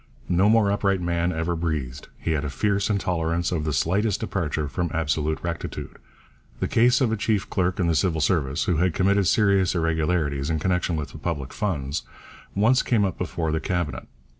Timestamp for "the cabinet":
13.51-14.07